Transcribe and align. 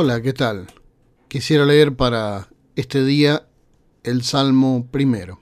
Hola, 0.00 0.22
¿qué 0.22 0.32
tal? 0.32 0.68
Quisiera 1.26 1.66
leer 1.66 1.96
para 1.96 2.50
este 2.76 3.04
día 3.04 3.48
el 4.04 4.22
Salmo 4.22 4.86
primero. 4.92 5.40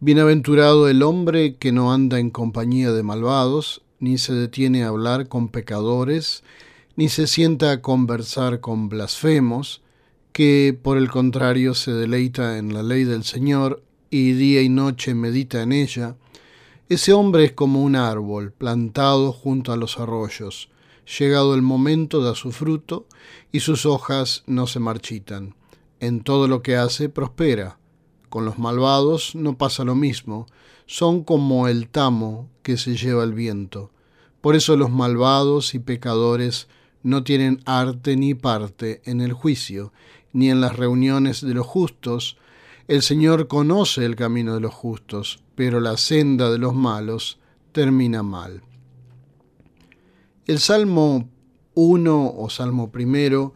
Bienaventurado 0.00 0.88
el 0.88 1.04
hombre 1.04 1.54
que 1.54 1.70
no 1.70 1.92
anda 1.92 2.18
en 2.18 2.30
compañía 2.30 2.90
de 2.90 3.04
malvados, 3.04 3.82
ni 4.00 4.18
se 4.18 4.34
detiene 4.34 4.82
a 4.82 4.88
hablar 4.88 5.28
con 5.28 5.50
pecadores, 5.50 6.42
ni 6.96 7.08
se 7.08 7.28
sienta 7.28 7.70
a 7.70 7.80
conversar 7.80 8.58
con 8.58 8.88
blasfemos, 8.88 9.82
que 10.32 10.76
por 10.82 10.98
el 10.98 11.12
contrario 11.12 11.74
se 11.74 11.92
deleita 11.92 12.58
en 12.58 12.74
la 12.74 12.82
ley 12.82 13.04
del 13.04 13.22
Señor 13.22 13.84
y 14.10 14.32
día 14.32 14.62
y 14.62 14.68
noche 14.68 15.14
medita 15.14 15.62
en 15.62 15.70
ella. 15.70 16.16
Ese 16.88 17.12
hombre 17.12 17.44
es 17.44 17.52
como 17.52 17.84
un 17.84 17.94
árbol 17.94 18.50
plantado 18.50 19.32
junto 19.32 19.72
a 19.72 19.76
los 19.76 20.00
arroyos, 20.00 20.69
llegado 21.18 21.54
el 21.54 21.62
momento 21.62 22.22
da 22.22 22.34
su 22.34 22.52
fruto 22.52 23.06
y 23.52 23.60
sus 23.60 23.86
hojas 23.86 24.44
no 24.46 24.66
se 24.66 24.78
marchitan. 24.78 25.54
En 25.98 26.22
todo 26.22 26.48
lo 26.48 26.62
que 26.62 26.76
hace 26.76 27.08
prospera. 27.08 27.78
Con 28.28 28.44
los 28.44 28.58
malvados 28.58 29.34
no 29.34 29.58
pasa 29.58 29.84
lo 29.84 29.96
mismo, 29.96 30.46
son 30.86 31.24
como 31.24 31.66
el 31.66 31.88
tamo 31.88 32.48
que 32.62 32.76
se 32.76 32.96
lleva 32.96 33.24
el 33.24 33.34
viento. 33.34 33.90
Por 34.40 34.54
eso 34.54 34.76
los 34.76 34.90
malvados 34.90 35.74
y 35.74 35.80
pecadores 35.80 36.68
no 37.02 37.24
tienen 37.24 37.60
arte 37.64 38.16
ni 38.16 38.34
parte 38.34 39.02
en 39.04 39.20
el 39.20 39.32
juicio, 39.32 39.92
ni 40.32 40.50
en 40.50 40.60
las 40.60 40.76
reuniones 40.76 41.40
de 41.40 41.54
los 41.54 41.66
justos. 41.66 42.36
El 42.88 43.02
Señor 43.02 43.48
conoce 43.48 44.04
el 44.04 44.16
camino 44.16 44.54
de 44.54 44.60
los 44.60 44.72
justos, 44.72 45.42
pero 45.54 45.80
la 45.80 45.96
senda 45.96 46.50
de 46.50 46.58
los 46.58 46.74
malos 46.74 47.38
termina 47.72 48.22
mal. 48.22 48.62
El 50.50 50.58
Salmo 50.58 51.30
1 51.74 52.34
o 52.36 52.50
Salmo 52.50 52.90
primero 52.90 53.54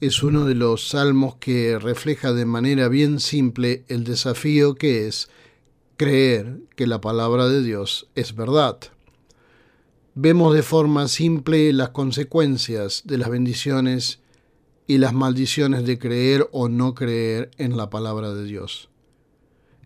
es 0.00 0.24
uno 0.24 0.44
de 0.44 0.56
los 0.56 0.88
salmos 0.88 1.36
que 1.36 1.78
refleja 1.78 2.32
de 2.32 2.46
manera 2.46 2.88
bien 2.88 3.20
simple 3.20 3.84
el 3.86 4.02
desafío 4.02 4.74
que 4.74 5.06
es 5.06 5.30
creer 5.96 6.58
que 6.74 6.88
la 6.88 7.00
palabra 7.00 7.46
de 7.46 7.62
Dios 7.62 8.08
es 8.16 8.34
verdad. 8.34 8.76
Vemos 10.16 10.52
de 10.52 10.64
forma 10.64 11.06
simple 11.06 11.72
las 11.72 11.90
consecuencias 11.90 13.02
de 13.04 13.18
las 13.18 13.30
bendiciones 13.30 14.18
y 14.88 14.98
las 14.98 15.14
maldiciones 15.14 15.86
de 15.86 15.96
creer 15.96 16.48
o 16.50 16.68
no 16.68 16.96
creer 16.96 17.52
en 17.56 17.76
la 17.76 17.88
palabra 17.88 18.34
de 18.34 18.42
Dios. 18.42 18.88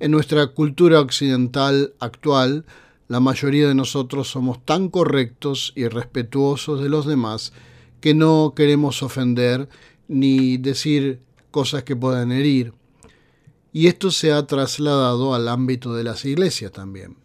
En 0.00 0.10
nuestra 0.10 0.46
cultura 0.46 1.02
occidental 1.02 1.92
actual, 2.00 2.64
la 3.08 3.20
mayoría 3.20 3.68
de 3.68 3.74
nosotros 3.74 4.28
somos 4.28 4.64
tan 4.64 4.88
correctos 4.88 5.72
y 5.76 5.86
respetuosos 5.88 6.82
de 6.82 6.88
los 6.88 7.06
demás 7.06 7.52
que 8.00 8.14
no 8.14 8.52
queremos 8.54 9.02
ofender 9.02 9.68
ni 10.08 10.56
decir 10.56 11.20
cosas 11.50 11.84
que 11.84 11.96
puedan 11.96 12.32
herir. 12.32 12.72
Y 13.72 13.86
esto 13.88 14.10
se 14.10 14.32
ha 14.32 14.46
trasladado 14.46 15.34
al 15.34 15.48
ámbito 15.48 15.94
de 15.94 16.04
las 16.04 16.24
iglesias 16.24 16.72
también. 16.72 17.16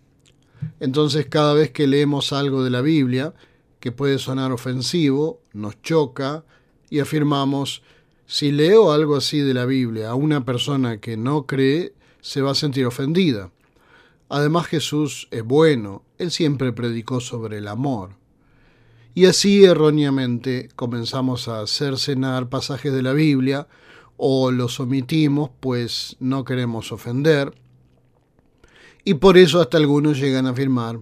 Entonces 0.79 1.25
cada 1.27 1.53
vez 1.53 1.71
que 1.71 1.87
leemos 1.87 2.33
algo 2.33 2.63
de 2.63 2.69
la 2.69 2.81
Biblia 2.81 3.33
que 3.79 3.91
puede 3.91 4.19
sonar 4.19 4.51
ofensivo, 4.51 5.41
nos 5.53 5.81
choca 5.81 6.45
y 6.89 6.99
afirmamos, 6.99 7.81
si 8.27 8.51
leo 8.51 8.91
algo 8.91 9.15
así 9.15 9.39
de 9.39 9.53
la 9.53 9.65
Biblia 9.65 10.09
a 10.11 10.15
una 10.15 10.45
persona 10.45 10.99
que 10.99 11.17
no 11.17 11.47
cree, 11.47 11.93
se 12.21 12.41
va 12.41 12.51
a 12.51 12.55
sentir 12.55 12.85
ofendida. 12.85 13.49
Además 14.33 14.67
Jesús 14.67 15.27
es 15.29 15.43
bueno, 15.43 16.05
él 16.17 16.31
siempre 16.31 16.71
predicó 16.71 17.19
sobre 17.19 17.57
el 17.57 17.67
amor. 17.67 18.11
Y 19.13 19.25
así 19.25 19.65
erróneamente 19.65 20.69
comenzamos 20.77 21.49
a 21.49 21.59
hacer 21.59 21.97
cenar 21.97 22.47
pasajes 22.47 22.93
de 22.93 23.01
la 23.01 23.11
Biblia 23.11 23.67
o 24.15 24.51
los 24.51 24.79
omitimos 24.79 25.49
pues 25.59 26.15
no 26.21 26.45
queremos 26.45 26.93
ofender. 26.93 27.53
Y 29.03 29.15
por 29.15 29.37
eso 29.37 29.59
hasta 29.59 29.75
algunos 29.75 30.17
llegan 30.17 30.47
a 30.47 30.51
afirmar, 30.51 31.01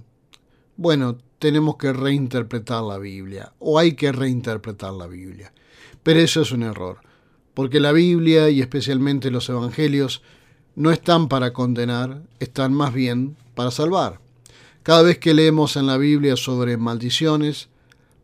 bueno, 0.76 1.20
tenemos 1.38 1.78
que 1.78 1.94
reinterpretar 1.94 2.82
la 2.82 2.98
Biblia 2.98 3.54
o 3.60 3.78
hay 3.78 3.94
que 3.94 4.12
reinterpretar 4.12 4.94
la 4.94 5.06
Biblia. 5.06 5.54
Pero 6.02 6.20
eso 6.20 6.42
es 6.42 6.52
un 6.52 6.64
error, 6.64 7.02
porque 7.54 7.80
la 7.80 7.92
Biblia 7.92 8.50
y 8.50 8.60
especialmente 8.60 9.30
los 9.30 9.50
Evangelios 9.50 10.24
no 10.80 10.92
están 10.92 11.28
para 11.28 11.52
condenar, 11.52 12.22
están 12.40 12.74
más 12.74 12.94
bien 12.94 13.36
para 13.54 13.70
salvar. 13.70 14.22
Cada 14.82 15.02
vez 15.02 15.18
que 15.18 15.34
leemos 15.34 15.76
en 15.76 15.88
la 15.88 15.98
Biblia 15.98 16.38
sobre 16.38 16.78
maldiciones 16.78 17.68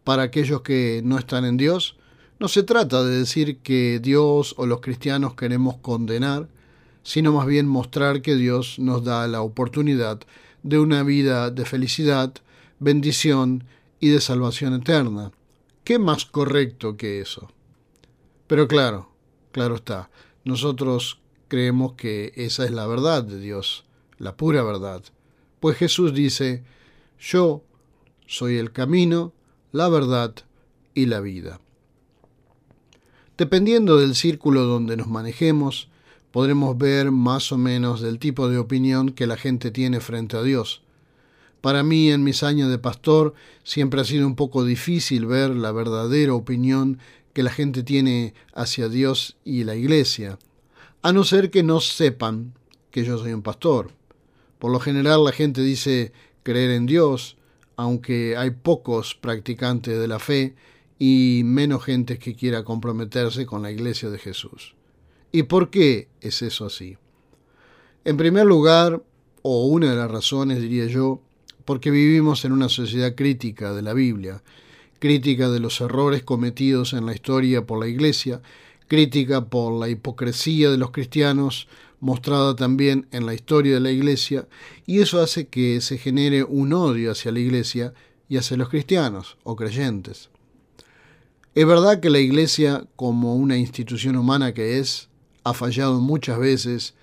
para 0.05 0.23
aquellos 0.23 0.61
que 0.61 1.01
no 1.03 1.17
están 1.17 1.43
en 1.43 1.57
Dios, 1.57 1.97
no 2.39 2.47
se 2.47 2.63
trata 2.63 3.03
de 3.03 3.19
decir 3.19 3.57
que 3.57 3.99
Dios 4.01 4.55
o 4.57 4.67
los 4.67 4.79
cristianos 4.79 5.35
queremos 5.35 5.75
condenar, 5.79 6.47
sino 7.03 7.33
más 7.33 7.45
bien 7.45 7.67
mostrar 7.67 8.21
que 8.21 8.37
Dios 8.37 8.79
nos 8.79 9.03
da 9.03 9.27
la 9.27 9.41
oportunidad 9.41 10.21
de 10.63 10.79
una 10.79 11.03
vida 11.03 11.51
de 11.51 11.65
felicidad, 11.65 12.33
bendición 12.79 13.65
y 13.99 14.11
de 14.11 14.21
salvación 14.21 14.75
eterna. 14.75 15.33
¿Qué 15.83 15.99
más 15.99 16.23
correcto 16.23 16.95
que 16.95 17.19
eso? 17.19 17.51
Pero 18.47 18.69
claro, 18.69 19.09
claro 19.51 19.75
está, 19.75 20.09
nosotros 20.45 21.19
creemos 21.55 21.93
que 21.93 22.33
esa 22.35 22.65
es 22.65 22.71
la 22.71 22.85
verdad 22.85 23.23
de 23.23 23.39
Dios, 23.39 23.85
la 24.17 24.35
pura 24.35 24.61
verdad. 24.61 25.01
Pues 25.61 25.77
Jesús 25.77 26.13
dice, 26.13 26.65
yo 27.17 27.63
soy 28.27 28.57
el 28.57 28.73
camino, 28.73 29.31
la 29.71 29.87
verdad 29.87 30.35
y 30.93 31.05
la 31.05 31.21
vida. 31.21 31.61
Dependiendo 33.37 33.97
del 33.97 34.15
círculo 34.15 34.63
donde 34.63 34.97
nos 34.97 35.07
manejemos, 35.07 35.87
podremos 36.31 36.77
ver 36.77 37.11
más 37.11 37.53
o 37.53 37.57
menos 37.57 38.01
del 38.01 38.19
tipo 38.19 38.49
de 38.49 38.57
opinión 38.57 39.11
que 39.11 39.25
la 39.25 39.37
gente 39.37 39.71
tiene 39.71 40.01
frente 40.01 40.35
a 40.35 40.43
Dios. 40.43 40.81
Para 41.61 41.83
mí, 41.83 42.11
en 42.11 42.25
mis 42.25 42.43
años 42.43 42.69
de 42.69 42.79
pastor, 42.79 43.33
siempre 43.63 44.01
ha 44.01 44.03
sido 44.03 44.27
un 44.27 44.35
poco 44.35 44.65
difícil 44.65 45.25
ver 45.25 45.51
la 45.51 45.71
verdadera 45.71 46.33
opinión 46.33 46.99
que 47.31 47.43
la 47.43 47.51
gente 47.51 47.81
tiene 47.81 48.33
hacia 48.53 48.89
Dios 48.89 49.37
y 49.45 49.63
la 49.63 49.77
iglesia 49.77 50.37
a 51.05 51.13
no 51.13 51.23
ser 51.23 51.51
que 51.51 51.61
no 51.61 51.81
sepan 51.81 52.55
que 52.89 53.03
yo 53.03 53.19
soy 53.19 53.31
un 53.31 53.43
pastor. 53.43 53.91
Por 54.57 54.71
lo 54.71 54.79
general 54.79 55.23
la 55.23 55.31
gente 55.31 55.61
dice 55.61 56.11
creer 56.41 56.71
en 56.71 56.87
Dios, 56.87 57.37
aunque 57.75 58.35
hay 58.35 58.49
pocos 58.49 59.13
practicantes 59.13 59.99
de 59.99 60.07
la 60.07 60.17
fe 60.17 60.55
y 60.97 61.43
menos 61.45 61.83
gente 61.83 62.17
que 62.17 62.35
quiera 62.35 62.63
comprometerse 62.63 63.45
con 63.45 63.61
la 63.61 63.69
iglesia 63.69 64.09
de 64.09 64.17
Jesús. 64.17 64.73
¿Y 65.31 65.43
por 65.43 65.69
qué 65.69 66.07
es 66.21 66.41
eso 66.41 66.65
así? 66.65 66.97
En 68.03 68.17
primer 68.17 68.47
lugar, 68.47 69.03
o 69.43 69.67
una 69.67 69.91
de 69.91 69.97
las 69.97 70.09
razones 70.09 70.59
diría 70.59 70.87
yo, 70.87 71.21
porque 71.65 71.91
vivimos 71.91 72.45
en 72.45 72.51
una 72.51 72.67
sociedad 72.67 73.13
crítica 73.13 73.73
de 73.73 73.83
la 73.83 73.93
Biblia, 73.93 74.41
crítica 74.97 75.51
de 75.51 75.59
los 75.59 75.79
errores 75.81 76.23
cometidos 76.23 76.93
en 76.93 77.05
la 77.05 77.13
historia 77.13 77.67
por 77.67 77.79
la 77.79 77.87
iglesia 77.87 78.41
crítica 78.87 79.45
por 79.45 79.73
la 79.73 79.89
hipocresía 79.89 80.69
de 80.69 80.77
los 80.77 80.91
cristianos 80.91 81.67
mostrada 81.99 82.55
también 82.55 83.07
en 83.11 83.25
la 83.25 83.33
historia 83.33 83.73
de 83.73 83.79
la 83.79 83.91
Iglesia, 83.91 84.47
y 84.85 84.99
eso 84.99 85.21
hace 85.21 85.47
que 85.47 85.81
se 85.81 85.97
genere 85.97 86.43
un 86.43 86.73
odio 86.73 87.11
hacia 87.11 87.31
la 87.31 87.39
Iglesia 87.39 87.93
y 88.29 88.37
hacia 88.37 88.57
los 88.57 88.69
cristianos 88.69 89.37
o 89.43 89.55
creyentes. 89.55 90.29
Es 91.55 91.65
verdad 91.65 91.99
que 92.01 92.09
la 92.09 92.19
Iglesia, 92.19 92.85
como 92.95 93.35
una 93.35 93.57
institución 93.57 94.17
humana 94.17 94.53
que 94.53 94.77
es, 94.77 95.09
ha 95.43 95.53
fallado 95.53 95.99
muchas 96.01 96.37
veces, 96.37 96.93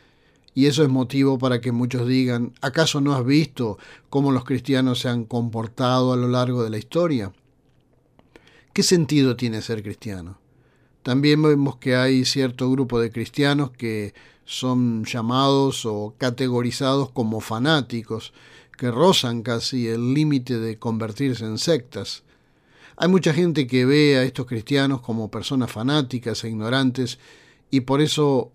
y 0.55 0.67
eso 0.67 0.83
es 0.83 0.89
motivo 0.91 1.39
para 1.39 1.61
que 1.61 1.73
muchos 1.73 2.07
digan, 2.07 2.53
¿acaso 2.61 3.01
no 3.01 3.15
has 3.15 3.25
visto 3.25 3.79
cómo 4.11 4.31
los 4.31 4.45
cristianos 4.45 5.01
se 5.01 5.09
han 5.09 5.25
comportado 5.25 6.13
a 6.13 6.17
lo 6.17 6.29
largo 6.29 6.63
de 6.63 6.71
la 6.71 6.79
historia? 6.79 7.33
¿Qué 8.75 8.83
sentido 8.83 9.37
tiene 9.37 9.63
ser 9.63 9.83
cristiano? 9.83 10.42
También 11.03 11.43
vemos 11.43 11.77
que 11.77 11.97
hay 11.97 12.25
cierto 12.25 12.71
grupo 12.71 13.01
de 13.01 13.11
cristianos 13.11 13.71
que 13.71 14.15
son 14.45 15.05
llamados 15.05 15.85
o 15.87 16.15
categorizados 16.19 17.11
como 17.11 17.41
fanáticos, 17.41 18.33
que 18.77 18.91
rozan 18.91 19.43
casi 19.43 19.89
el 19.89 20.15
límite 20.15 20.59
de 20.59 20.79
convertirse 20.79 21.45
en 21.45 21.59
sectas. 21.59 22.23
Hay 22.97 23.09
mucha 23.09 23.33
gente 23.33 23.67
que 23.67 23.85
ve 23.85 24.17
a 24.17 24.23
estos 24.23 24.47
cristianos 24.47 25.01
como 25.01 25.31
personas 25.31 25.71
fanáticas 25.71 26.45
e 26.45 26.49
ignorantes 26.49 27.19
y 27.71 27.81
por 27.81 28.01
eso 28.01 28.53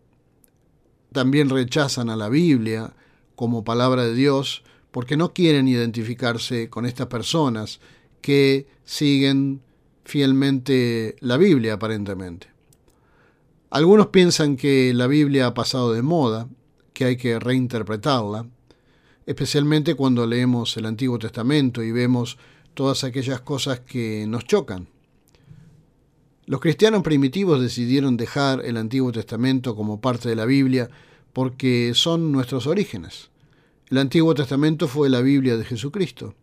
también 1.12 1.50
rechazan 1.50 2.10
a 2.10 2.16
la 2.16 2.30
Biblia 2.30 2.94
como 3.36 3.64
palabra 3.64 4.04
de 4.04 4.14
Dios 4.14 4.64
porque 4.92 5.18
no 5.18 5.34
quieren 5.34 5.68
identificarse 5.68 6.70
con 6.70 6.86
estas 6.86 7.08
personas 7.08 7.80
que 8.22 8.68
siguen 8.84 9.62
fielmente 10.08 11.18
la 11.20 11.38
Biblia 11.38 11.74
aparentemente. 11.74 12.48
Algunos 13.70 14.08
piensan 14.08 14.56
que 14.56 14.94
la 14.94 15.06
Biblia 15.08 15.48
ha 15.48 15.54
pasado 15.54 15.92
de 15.92 16.02
moda, 16.02 16.48
que 16.94 17.04
hay 17.04 17.18
que 17.18 17.38
reinterpretarla, 17.38 18.48
especialmente 19.26 19.96
cuando 19.96 20.26
leemos 20.26 20.78
el 20.78 20.86
Antiguo 20.86 21.20
Testamento 21.20 21.84
y 21.84 21.92
vemos 21.92 22.38
todas 22.74 23.04
aquellas 23.04 23.42
cosas 23.42 23.82
que 23.82 24.26
nos 24.28 24.46
chocan. 24.46 24.88
Los 26.46 26.62
cristianos 26.62 27.04
primitivos 27.04 27.60
decidieron 27.60 28.16
dejar 28.16 28.64
el 28.64 28.78
Antiguo 28.78 29.12
Testamento 29.12 29.76
como 29.76 30.00
parte 30.00 30.30
de 30.30 30.38
la 30.38 30.46
Biblia 30.46 30.90
porque 31.34 31.92
son 31.94 32.32
nuestros 32.32 32.66
orígenes. 32.66 33.30
El 33.90 33.98
Antiguo 33.98 34.34
Testamento 34.34 34.88
fue 34.88 35.10
la 35.10 35.20
Biblia 35.20 35.58
de 35.58 35.66
Jesucristo. 35.66 36.36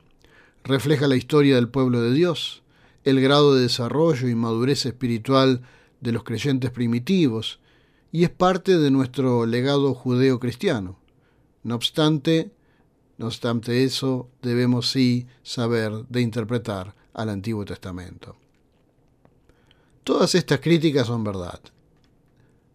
Refleja 0.62 1.08
la 1.08 1.16
historia 1.16 1.54
del 1.54 1.70
pueblo 1.70 2.02
de 2.02 2.12
Dios, 2.12 2.63
el 3.04 3.20
grado 3.20 3.54
de 3.54 3.62
desarrollo 3.62 4.28
y 4.28 4.34
madurez 4.34 4.86
espiritual 4.86 5.62
de 6.00 6.12
los 6.12 6.24
creyentes 6.24 6.70
primitivos, 6.70 7.60
y 8.10 8.24
es 8.24 8.30
parte 8.30 8.78
de 8.78 8.90
nuestro 8.90 9.46
legado 9.46 9.94
judeo-cristiano. 9.94 10.98
No 11.62 11.74
obstante, 11.74 12.52
no 13.18 13.26
obstante 13.26 13.84
eso, 13.84 14.28
debemos 14.42 14.90
sí 14.90 15.26
saber 15.42 15.92
de 16.08 16.20
interpretar 16.20 16.94
al 17.12 17.28
Antiguo 17.28 17.64
Testamento. 17.64 18.36
Todas 20.04 20.34
estas 20.34 20.60
críticas 20.60 21.06
son 21.06 21.24
verdad. 21.24 21.60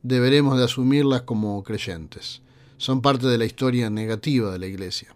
Deberemos 0.01 0.57
de 0.57 0.65
asumirlas 0.65 1.23
como 1.23 1.63
creyentes. 1.63 2.41
Son 2.77 3.01
parte 3.01 3.27
de 3.27 3.37
la 3.37 3.45
historia 3.45 3.89
negativa 3.89 4.51
de 4.51 4.59
la 4.59 4.67
Iglesia. 4.67 5.15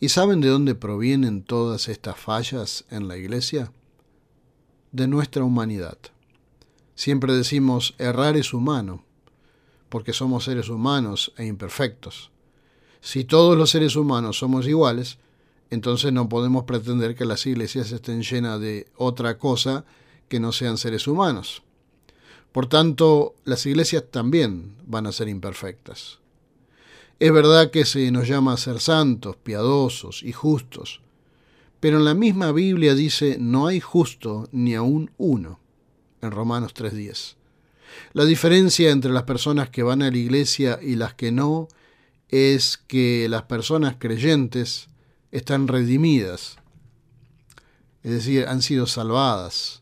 ¿Y 0.00 0.08
saben 0.08 0.40
de 0.40 0.48
dónde 0.48 0.74
provienen 0.74 1.42
todas 1.42 1.88
estas 1.88 2.16
fallas 2.16 2.84
en 2.90 3.06
la 3.06 3.16
Iglesia? 3.18 3.70
De 4.92 5.06
nuestra 5.06 5.44
humanidad. 5.44 5.98
Siempre 6.96 7.32
decimos 7.32 7.94
errar 7.98 8.36
es 8.36 8.52
humano, 8.52 9.04
porque 9.88 10.12
somos 10.12 10.44
seres 10.44 10.68
humanos 10.68 11.32
e 11.36 11.46
imperfectos. 11.46 12.30
Si 13.00 13.24
todos 13.24 13.56
los 13.56 13.70
seres 13.70 13.96
humanos 13.96 14.38
somos 14.38 14.66
iguales, 14.66 15.18
entonces 15.70 16.12
no 16.12 16.28
podemos 16.28 16.64
pretender 16.64 17.14
que 17.14 17.24
las 17.24 17.46
iglesias 17.46 17.92
estén 17.92 18.22
llenas 18.22 18.60
de 18.60 18.88
otra 18.96 19.38
cosa 19.38 19.84
que 20.28 20.40
no 20.40 20.52
sean 20.52 20.76
seres 20.76 21.06
humanos. 21.06 21.62
Por 22.52 22.66
tanto, 22.66 23.36
las 23.44 23.64
iglesias 23.66 24.04
también 24.10 24.74
van 24.86 25.06
a 25.06 25.12
ser 25.12 25.28
imperfectas. 25.28 26.18
Es 27.20 27.32
verdad 27.32 27.70
que 27.70 27.84
se 27.84 28.10
nos 28.10 28.26
llama 28.26 28.54
a 28.54 28.56
ser 28.56 28.80
santos, 28.80 29.36
piadosos 29.36 30.22
y 30.24 30.32
justos, 30.32 31.00
pero 31.80 31.98
en 31.98 32.04
la 32.04 32.14
misma 32.14 32.52
Biblia 32.52 32.94
dice 32.94 33.36
no 33.40 33.66
hay 33.66 33.80
justo 33.80 34.48
ni 34.52 34.74
aún 34.74 35.10
uno, 35.16 35.60
en 36.22 36.30
Romanos 36.30 36.74
3.10. 36.74 37.36
La 38.12 38.24
diferencia 38.24 38.90
entre 38.90 39.10
las 39.10 39.24
personas 39.24 39.70
que 39.70 39.82
van 39.82 40.02
a 40.02 40.10
la 40.10 40.16
iglesia 40.16 40.78
y 40.80 40.94
las 40.94 41.14
que 41.14 41.32
no 41.32 41.68
es 42.28 42.76
que 42.76 43.26
las 43.28 43.42
personas 43.42 43.96
creyentes 43.98 44.88
están 45.32 45.66
redimidas, 45.66 46.58
es 48.02 48.12
decir, 48.12 48.46
han 48.46 48.62
sido 48.62 48.86
salvadas 48.86 49.80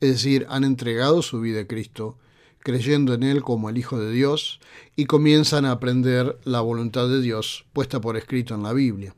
es 0.00 0.10
decir, 0.10 0.46
han 0.48 0.64
entregado 0.64 1.20
su 1.22 1.40
vida 1.40 1.60
a 1.60 1.66
Cristo, 1.66 2.16
creyendo 2.58 3.14
en 3.14 3.22
Él 3.22 3.42
como 3.42 3.68
el 3.68 3.76
Hijo 3.76 3.98
de 3.98 4.10
Dios, 4.10 4.60
y 4.96 5.04
comienzan 5.04 5.66
a 5.66 5.72
aprender 5.72 6.38
la 6.44 6.60
voluntad 6.62 7.08
de 7.08 7.20
Dios 7.20 7.66
puesta 7.72 8.00
por 8.00 8.16
escrito 8.16 8.54
en 8.54 8.62
la 8.62 8.72
Biblia. 8.72 9.14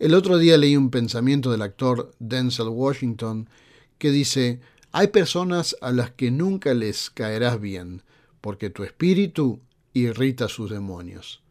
El 0.00 0.14
otro 0.14 0.38
día 0.38 0.56
leí 0.56 0.78
un 0.78 0.88
pensamiento 0.88 1.50
del 1.50 1.60
actor 1.60 2.14
Denzel 2.20 2.68
Washington 2.68 3.50
que 3.98 4.10
dice, 4.10 4.58
hay 4.92 5.08
personas 5.08 5.76
a 5.82 5.92
las 5.92 6.10
que 6.10 6.30
nunca 6.30 6.72
les 6.72 7.10
caerás 7.10 7.60
bien, 7.60 8.02
porque 8.40 8.70
tu 8.70 8.82
espíritu 8.82 9.60
irrita 9.92 10.48
sus 10.48 10.70
demonios. 10.70 11.42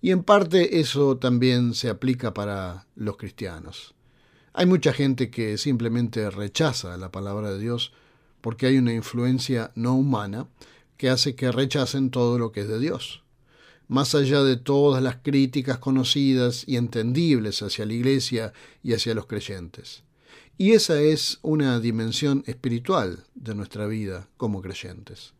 Y 0.00 0.10
en 0.10 0.24
parte 0.24 0.80
eso 0.80 1.18
también 1.18 1.74
se 1.74 1.88
aplica 1.88 2.34
para 2.34 2.88
los 2.96 3.16
cristianos. 3.16 3.94
Hay 4.54 4.66
mucha 4.66 4.92
gente 4.92 5.30
que 5.30 5.56
simplemente 5.56 6.30
rechaza 6.30 6.96
la 6.96 7.12
palabra 7.12 7.52
de 7.52 7.60
Dios 7.60 7.92
porque 8.40 8.66
hay 8.66 8.76
una 8.76 8.92
influencia 8.92 9.70
no 9.76 9.94
humana 9.94 10.48
que 10.96 11.10
hace 11.10 11.36
que 11.36 11.52
rechacen 11.52 12.10
todo 12.10 12.40
lo 12.40 12.50
que 12.50 12.62
es 12.62 12.68
de 12.68 12.80
Dios. 12.80 13.21
Más 13.88 14.14
allá 14.14 14.42
de 14.42 14.56
todas 14.56 15.02
las 15.02 15.16
críticas 15.16 15.78
conocidas 15.78 16.64
y 16.66 16.76
entendibles 16.76 17.62
hacia 17.62 17.84
la 17.86 17.92
iglesia 17.92 18.52
y 18.82 18.94
hacia 18.94 19.14
los 19.14 19.26
creyentes. 19.26 20.02
Y 20.58 20.72
esa 20.72 21.00
es 21.00 21.38
una 21.42 21.80
dimensión 21.80 22.44
espiritual 22.46 23.24
de 23.34 23.54
nuestra 23.54 23.86
vida 23.86 24.28
como 24.36 24.62
creyentes. 24.62 25.34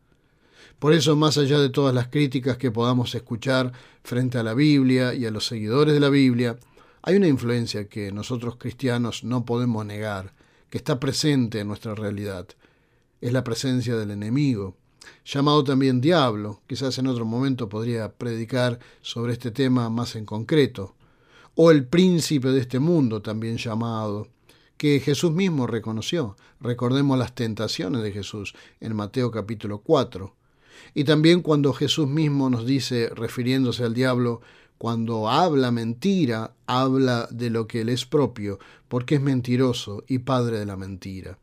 Por 0.79 0.93
eso, 0.93 1.15
más 1.15 1.37
allá 1.37 1.59
de 1.59 1.69
todas 1.69 1.95
las 1.95 2.09
críticas 2.09 2.57
que 2.57 2.71
podamos 2.71 3.15
escuchar 3.15 3.71
frente 4.03 4.37
a 4.37 4.43
la 4.43 4.53
Biblia 4.53 5.13
y 5.13 5.25
a 5.25 5.31
los 5.31 5.45
seguidores 5.47 5.93
de 5.93 5.99
la 5.99 6.09
Biblia, 6.09 6.57
hay 7.01 7.15
una 7.15 7.27
influencia 7.27 7.87
que 7.87 8.11
nosotros 8.11 8.57
cristianos 8.57 9.23
no 9.23 9.45
podemos 9.45 9.85
negar, 9.85 10.33
que 10.69 10.77
está 10.77 10.99
presente 10.99 11.59
en 11.59 11.67
nuestra 11.67 11.95
realidad. 11.95 12.47
Es 13.21 13.31
la 13.31 13.43
presencia 13.43 13.95
del 13.95 14.11
enemigo, 14.11 14.75
llamado 15.25 15.63
también 15.63 16.01
diablo. 16.01 16.61
Quizás 16.67 16.97
en 16.97 17.07
otro 17.07 17.25
momento 17.25 17.69
podría 17.69 18.11
predicar 18.11 18.79
sobre 19.01 19.33
este 19.33 19.51
tema 19.51 19.89
más 19.89 20.15
en 20.15 20.25
concreto. 20.25 20.95
O 21.55 21.71
el 21.71 21.85
príncipe 21.85 22.49
de 22.49 22.61
este 22.61 22.79
mundo, 22.79 23.21
también 23.21 23.57
llamado, 23.57 24.27
que 24.77 24.99
Jesús 24.99 25.31
mismo 25.31 25.67
reconoció. 25.67 26.35
Recordemos 26.59 27.17
las 27.17 27.35
tentaciones 27.35 28.01
de 28.03 28.11
Jesús 28.11 28.53
en 28.79 28.95
Mateo 28.95 29.31
capítulo 29.31 29.79
4. 29.79 30.35
Y 30.93 31.03
también 31.03 31.41
cuando 31.41 31.73
Jesús 31.73 32.07
mismo 32.07 32.49
nos 32.49 32.65
dice, 32.65 33.09
refiriéndose 33.13 33.83
al 33.83 33.93
diablo, 33.93 34.41
cuando 34.77 35.29
habla 35.29 35.71
mentira, 35.71 36.55
habla 36.65 37.27
de 37.31 37.49
lo 37.49 37.67
que 37.67 37.81
él 37.81 37.89
es 37.89 38.05
propio, 38.05 38.59
porque 38.87 39.15
es 39.15 39.21
mentiroso 39.21 40.03
y 40.07 40.19
padre 40.19 40.59
de 40.59 40.65
la 40.65 40.75
mentira. 40.75 41.37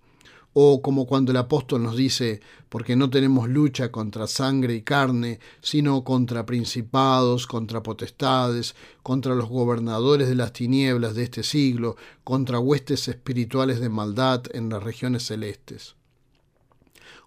O 0.53 0.83
como 0.83 1.07
cuando 1.07 1.31
el 1.31 1.37
apóstol 1.37 1.85
nos 1.85 1.97
dice, 1.97 2.41
porque 2.69 2.97
no 2.97 3.09
tenemos 3.09 3.49
lucha 3.49 3.93
contra 3.93 4.27
sangre 4.27 4.75
y 4.75 4.83
carne, 4.83 5.39
sino 5.61 6.03
contra 6.03 6.45
principados, 6.47 7.47
contra 7.47 7.83
potestades, 7.83 8.75
contra 9.03 9.35
los 9.35 9.49
gobernadores 9.49 10.29
de 10.29 10.35
las 10.35 10.53
tinieblas 10.53 11.15
de 11.15 11.25
este 11.25 11.43
siglo, 11.43 11.97
contra 12.25 12.59
huestes 12.59 13.07
espirituales 13.07 13.81
de 13.81 13.91
maldad 13.91 14.43
en 14.53 14.69
las 14.71 14.83
regiones 14.83 15.25
celestes. 15.25 15.95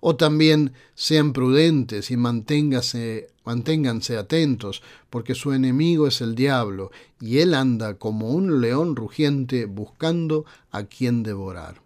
O 0.02 0.18
también 0.18 0.74
sean 0.96 1.32
prudentes 1.32 2.12
y 2.12 2.18
manténganse, 2.18 3.30
manténganse 3.46 4.18
atentos, 4.18 4.84
porque 5.10 5.34
su 5.34 5.54
enemigo 5.54 6.08
es 6.08 6.20
el 6.20 6.36
diablo, 6.36 6.92
y 7.22 7.40
él 7.40 7.54
anda 7.54 7.94
como 7.94 8.32
un 8.32 8.60
león 8.60 8.98
rugiente 8.98 9.66
buscando 9.66 10.44
a 10.72 10.84
quien 10.84 11.24
devorar. 11.24 11.83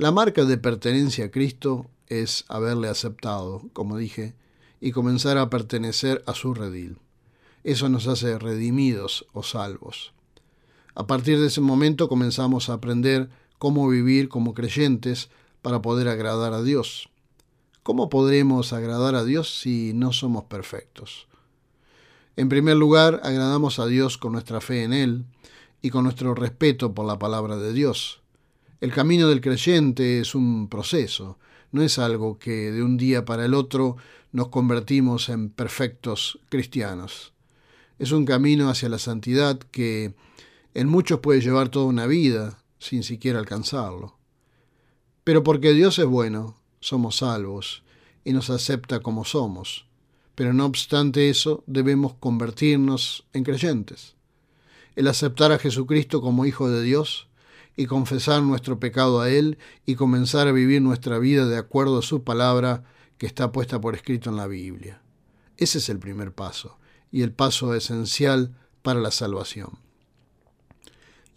La 0.00 0.12
marca 0.12 0.46
de 0.46 0.56
pertenencia 0.56 1.26
a 1.26 1.30
Cristo 1.30 1.90
es 2.06 2.46
haberle 2.48 2.88
aceptado, 2.88 3.60
como 3.74 3.98
dije, 3.98 4.34
y 4.80 4.92
comenzar 4.92 5.36
a 5.36 5.50
pertenecer 5.50 6.24
a 6.26 6.32
su 6.32 6.54
redil. 6.54 6.96
Eso 7.64 7.90
nos 7.90 8.06
hace 8.06 8.38
redimidos 8.38 9.26
o 9.34 9.42
salvos. 9.42 10.14
A 10.94 11.06
partir 11.06 11.38
de 11.38 11.48
ese 11.48 11.60
momento 11.60 12.08
comenzamos 12.08 12.70
a 12.70 12.72
aprender 12.72 13.28
cómo 13.58 13.86
vivir 13.90 14.30
como 14.30 14.54
creyentes 14.54 15.28
para 15.60 15.82
poder 15.82 16.08
agradar 16.08 16.54
a 16.54 16.62
Dios. 16.62 17.10
¿Cómo 17.82 18.08
podremos 18.08 18.72
agradar 18.72 19.14
a 19.14 19.22
Dios 19.22 19.58
si 19.58 19.92
no 19.92 20.14
somos 20.14 20.44
perfectos? 20.44 21.28
En 22.36 22.48
primer 22.48 22.78
lugar, 22.78 23.20
agradamos 23.22 23.78
a 23.78 23.84
Dios 23.84 24.16
con 24.16 24.32
nuestra 24.32 24.62
fe 24.62 24.82
en 24.82 24.94
Él 24.94 25.26
y 25.82 25.90
con 25.90 26.04
nuestro 26.04 26.34
respeto 26.34 26.94
por 26.94 27.04
la 27.04 27.18
palabra 27.18 27.58
de 27.58 27.74
Dios. 27.74 28.19
El 28.80 28.92
camino 28.92 29.28
del 29.28 29.42
creyente 29.42 30.20
es 30.20 30.34
un 30.34 30.66
proceso, 30.68 31.38
no 31.70 31.82
es 31.82 31.98
algo 31.98 32.38
que 32.38 32.72
de 32.72 32.82
un 32.82 32.96
día 32.96 33.26
para 33.26 33.44
el 33.44 33.52
otro 33.52 33.98
nos 34.32 34.48
convertimos 34.48 35.28
en 35.28 35.50
perfectos 35.50 36.38
cristianos. 36.48 37.34
Es 37.98 38.10
un 38.12 38.24
camino 38.24 38.70
hacia 38.70 38.88
la 38.88 38.98
santidad 38.98 39.58
que 39.58 40.14
en 40.72 40.88
muchos 40.88 41.20
puede 41.20 41.42
llevar 41.42 41.68
toda 41.68 41.84
una 41.84 42.06
vida 42.06 42.62
sin 42.78 43.02
siquiera 43.02 43.38
alcanzarlo. 43.38 44.16
Pero 45.24 45.42
porque 45.44 45.74
Dios 45.74 45.98
es 45.98 46.06
bueno, 46.06 46.56
somos 46.80 47.16
salvos 47.16 47.82
y 48.24 48.32
nos 48.32 48.48
acepta 48.48 49.00
como 49.00 49.26
somos. 49.26 49.84
Pero 50.34 50.54
no 50.54 50.64
obstante 50.64 51.28
eso, 51.28 51.62
debemos 51.66 52.14
convertirnos 52.14 53.26
en 53.34 53.44
creyentes. 53.44 54.14
El 54.96 55.06
aceptar 55.06 55.52
a 55.52 55.58
Jesucristo 55.58 56.22
como 56.22 56.46
Hijo 56.46 56.70
de 56.70 56.82
Dios 56.82 57.28
y 57.80 57.86
confesar 57.86 58.42
nuestro 58.42 58.78
pecado 58.78 59.22
a 59.22 59.30
Él 59.30 59.56
y 59.86 59.94
comenzar 59.94 60.46
a 60.46 60.52
vivir 60.52 60.82
nuestra 60.82 61.18
vida 61.18 61.46
de 61.46 61.56
acuerdo 61.56 62.00
a 62.00 62.02
su 62.02 62.24
palabra 62.24 62.84
que 63.16 63.24
está 63.24 63.52
puesta 63.52 63.80
por 63.80 63.94
escrito 63.94 64.28
en 64.28 64.36
la 64.36 64.46
Biblia. 64.46 65.00
Ese 65.56 65.78
es 65.78 65.88
el 65.88 65.98
primer 65.98 66.34
paso 66.34 66.76
y 67.10 67.22
el 67.22 67.32
paso 67.32 67.74
esencial 67.74 68.54
para 68.82 69.00
la 69.00 69.10
salvación. 69.10 69.78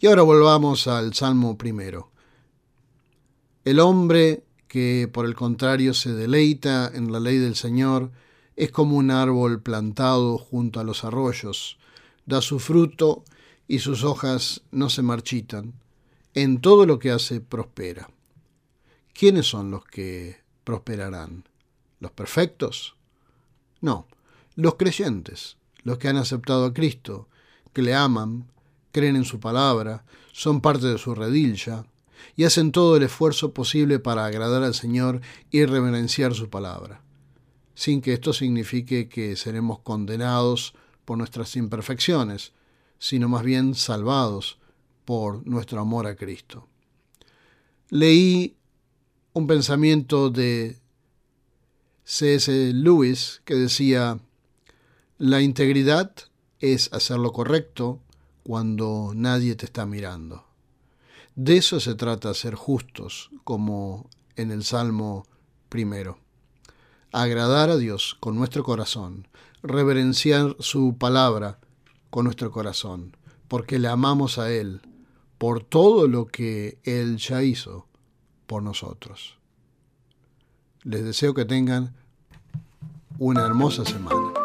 Y 0.00 0.06
ahora 0.06 0.20
volvamos 0.20 0.86
al 0.86 1.14
Salmo 1.14 1.56
primero. 1.56 2.10
El 3.64 3.80
hombre 3.80 4.44
que 4.68 5.08
por 5.10 5.24
el 5.24 5.34
contrario 5.34 5.94
se 5.94 6.12
deleita 6.12 6.92
en 6.92 7.10
la 7.10 7.20
ley 7.20 7.38
del 7.38 7.54
Señor 7.54 8.10
es 8.54 8.70
como 8.70 8.98
un 8.98 9.10
árbol 9.10 9.62
plantado 9.62 10.36
junto 10.36 10.78
a 10.78 10.84
los 10.84 11.04
arroyos, 11.04 11.78
da 12.26 12.42
su 12.42 12.58
fruto 12.58 13.24
y 13.66 13.78
sus 13.78 14.04
hojas 14.04 14.60
no 14.72 14.90
se 14.90 15.00
marchitan, 15.00 15.72
en 16.34 16.60
todo 16.60 16.84
lo 16.86 16.98
que 16.98 17.10
hace 17.10 17.40
prospera. 17.40 18.08
¿quiénes 19.14 19.46
son 19.46 19.70
los 19.70 19.84
que 19.84 20.36
prosperarán? 20.64 21.44
¿Los 22.00 22.10
perfectos? 22.10 22.96
No, 23.80 24.06
los 24.56 24.74
creyentes, 24.74 25.56
los 25.82 25.98
que 25.98 26.08
han 26.08 26.16
aceptado 26.16 26.66
a 26.66 26.74
Cristo, 26.74 27.28
que 27.72 27.82
le 27.82 27.94
aman, 27.94 28.50
creen 28.92 29.16
en 29.16 29.24
su 29.24 29.40
palabra, 29.40 30.04
son 30.32 30.60
parte 30.60 30.86
de 30.86 30.98
su 30.98 31.14
redilla 31.14 31.86
y 32.36 32.44
hacen 32.44 32.72
todo 32.72 32.96
el 32.96 33.04
esfuerzo 33.04 33.54
posible 33.54 33.98
para 33.98 34.26
agradar 34.26 34.62
al 34.62 34.74
Señor 34.74 35.20
y 35.50 35.64
reverenciar 35.64 36.34
su 36.34 36.50
palabra, 36.50 37.02
sin 37.74 38.00
que 38.00 38.12
esto 38.12 38.32
signifique 38.32 39.08
que 39.08 39.36
seremos 39.36 39.78
condenados 39.80 40.74
por 41.04 41.18
nuestras 41.18 41.54
imperfecciones, 41.56 42.52
sino 42.98 43.28
más 43.28 43.42
bien 43.42 43.74
salvados 43.74 44.58
por 45.04 45.46
nuestro 45.46 45.80
amor 45.80 46.06
a 46.06 46.16
Cristo. 46.16 46.68
Leí 47.90 48.56
un 49.32 49.46
pensamiento 49.46 50.30
de 50.30 50.78
C.S. 52.04 52.72
Lewis 52.72 53.42
que 53.44 53.54
decía, 53.54 54.18
la 55.18 55.40
integridad 55.40 56.14
es 56.60 56.92
hacer 56.92 57.18
lo 57.18 57.32
correcto 57.32 58.00
cuando 58.42 59.12
nadie 59.14 59.56
te 59.56 59.66
está 59.66 59.86
mirando. 59.86 60.44
De 61.34 61.56
eso 61.56 61.80
se 61.80 61.94
trata 61.94 62.32
ser 62.34 62.54
justos, 62.54 63.30
como 63.42 64.08
en 64.36 64.50
el 64.50 64.64
Salmo 64.64 65.26
primero. 65.68 66.18
Agradar 67.10 67.70
a 67.70 67.76
Dios 67.76 68.16
con 68.20 68.36
nuestro 68.36 68.62
corazón, 68.64 69.26
reverenciar 69.62 70.56
su 70.60 70.96
palabra 70.96 71.58
con 72.10 72.24
nuestro 72.24 72.50
corazón, 72.50 73.16
porque 73.48 73.78
le 73.78 73.88
amamos 73.88 74.38
a 74.38 74.52
Él 74.52 74.82
por 75.38 75.62
todo 75.62 76.08
lo 76.08 76.26
que 76.26 76.78
Él 76.84 77.16
ya 77.18 77.42
hizo 77.42 77.86
por 78.46 78.62
nosotros. 78.62 79.38
Les 80.82 81.04
deseo 81.04 81.34
que 81.34 81.44
tengan 81.44 81.94
una 83.18 83.44
hermosa 83.44 83.84
semana. 83.84 84.43